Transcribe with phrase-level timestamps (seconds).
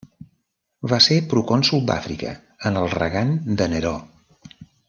[0.93, 2.33] Va ser procònsol d'Àfrica
[2.71, 3.97] en el regant de Neró.